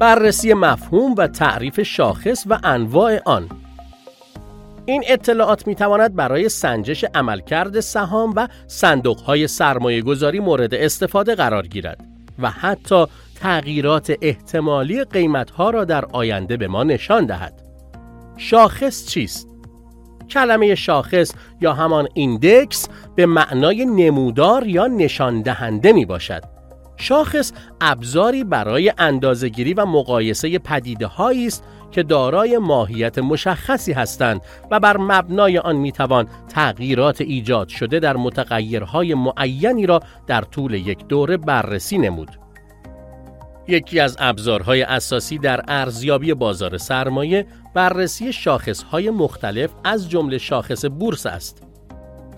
[0.00, 3.48] بررسی مفهوم و تعریف شاخص و انواع آن
[4.86, 11.34] این اطلاعات می تواند برای سنجش عملکرد سهام و صندوق های سرمایه گذاری مورد استفاده
[11.34, 12.04] قرار گیرد
[12.38, 13.06] و حتی
[13.40, 17.62] تغییرات احتمالی قیمت ها را در آینده به ما نشان دهد.
[18.36, 19.48] شاخص چیست؟
[20.30, 26.57] کلمه شاخص یا همان ایندکس به معنای نمودار یا نشان دهنده می باشد.
[26.98, 34.80] شاخص ابزاری برای اندازهگیری و مقایسه پدیده هایی است که دارای ماهیت مشخصی هستند و
[34.80, 41.36] بر مبنای آن می‌توان تغییرات ایجاد شده در متغیرهای معینی را در طول یک دوره
[41.36, 42.30] بررسی نمود.
[43.68, 51.26] یکی از ابزارهای اساسی در ارزیابی بازار سرمایه بررسی شاخصهای مختلف از جمله شاخص بورس
[51.26, 51.67] است.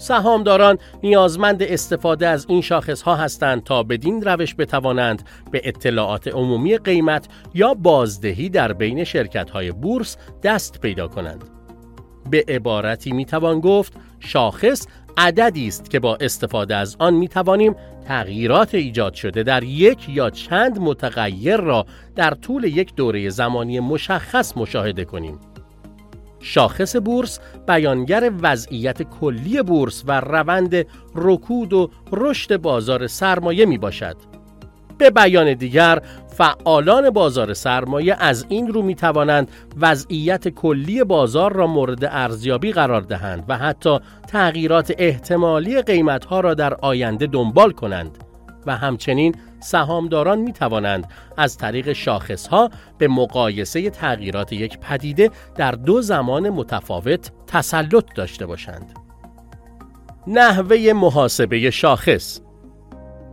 [0.00, 6.78] سهامداران نیازمند استفاده از این شاخص ها هستند تا بدین روش بتوانند به اطلاعات عمومی
[6.78, 11.44] قیمت یا بازدهی در بین شرکت های بورس دست پیدا کنند.
[12.30, 17.76] به عبارتی می توان گفت شاخص عددی است که با استفاده از آن می توانیم
[18.06, 24.56] تغییرات ایجاد شده در یک یا چند متغیر را در طول یک دوره زمانی مشخص
[24.56, 25.49] مشاهده کنیم.
[26.40, 34.16] شاخص بورس بیانگر وضعیت کلی بورس و روند رکود و رشد بازار سرمایه می باشد.
[34.98, 41.66] به بیان دیگر فعالان بازار سرمایه از این رو می توانند وضعیت کلی بازار را
[41.66, 48.18] مورد ارزیابی قرار دهند و حتی تغییرات احتمالی قیمتها را در آینده دنبال کنند
[48.66, 55.72] و همچنین سهامداران می توانند از طریق شاخص ها به مقایسه تغییرات یک پدیده در
[55.72, 58.92] دو زمان متفاوت تسلط داشته باشند.
[60.26, 62.40] نحوه محاسبه شاخص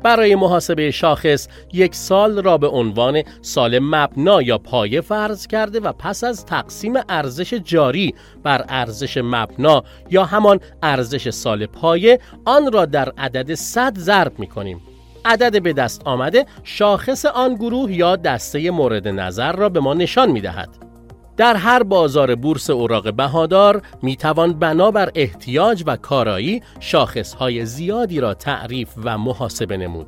[0.03, 5.91] برای محاسبه شاخص یک سال را به عنوان سال مبنا یا پایه فرض کرده و
[5.91, 12.85] پس از تقسیم ارزش جاری بر ارزش مبنا یا همان ارزش سال پایه آن را
[12.85, 14.81] در عدد 100 ضرب می کنیم.
[15.27, 20.31] عدد به دست آمده شاخص آن گروه یا دسته مورد نظر را به ما نشان
[20.31, 20.69] می دهد.
[21.37, 26.61] در هر بازار بورس اوراق بهادار می توان بنابر احتیاج و کارایی
[27.39, 30.07] های زیادی را تعریف و محاسبه نمود.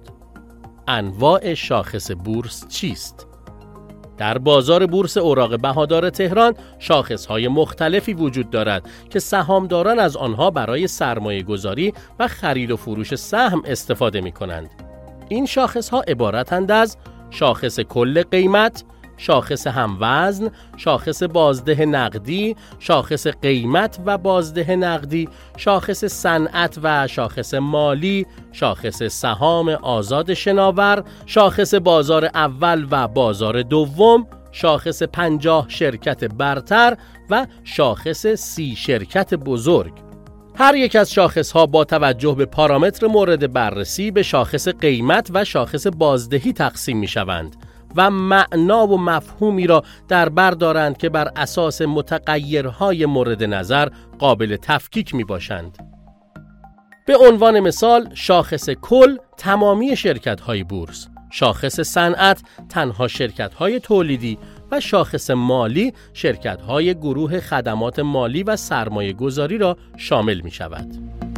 [0.87, 3.27] انواع شاخص بورس چیست؟
[4.17, 6.53] در بازار بورس اوراق بهادار تهران
[7.29, 13.15] های مختلفی وجود دارد که سهامداران از آنها برای سرمایه گذاری و خرید و فروش
[13.15, 14.88] سهم استفاده می کنند.
[15.29, 16.97] این شاخص ها عبارتند از
[17.29, 18.83] شاخص کل قیمت،
[19.17, 28.25] شاخص هموزن، شاخص بازده نقدی، شاخص قیمت و بازده نقدی، شاخص صنعت و شاخص مالی،
[28.51, 36.97] شاخص سهام آزاد شناور، شاخص بازار اول و بازار دوم، شاخص پنجاه شرکت برتر
[37.29, 40.08] و شاخص سی شرکت بزرگ.
[40.61, 45.45] هر یک از شاخص ها با توجه به پارامتر مورد بررسی به شاخص قیمت و
[45.45, 47.55] شاخص بازدهی تقسیم می شوند
[47.95, 53.89] و معنا و مفهومی را در بر دارند که بر اساس متغیرهای مورد نظر
[54.19, 55.77] قابل تفکیک می باشند.
[57.07, 64.37] به عنوان مثال شاخص کل تمامی شرکت های بورس، شاخص صنعت تنها شرکت های تولیدی
[64.71, 71.28] و شاخص مالی شرکت های گروه خدمات مالی و سرمایه گذاری را شامل می شود.